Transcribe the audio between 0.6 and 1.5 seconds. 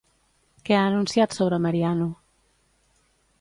Què ha anunciat